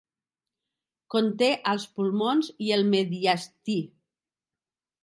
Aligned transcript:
Conté 1.15 1.51
als 1.73 1.85
pulmons 1.99 2.51
i 2.69 2.75
el 2.79 2.85
mediastí. 2.97 3.79